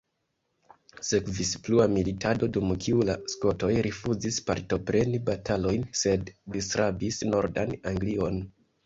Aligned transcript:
Sekvis 1.07 1.49
plua 1.65 1.83
militado, 1.97 2.47
dum 2.55 2.71
kiu 2.85 3.03
la 3.09 3.15
skotoj 3.33 3.69
rifuzis 3.89 4.39
partopreni 4.47 5.21
batalojn, 5.29 5.85
sed 6.05 6.33
disrabis 6.57 7.21
nordan 7.31 7.77
Anglion. 7.93 8.41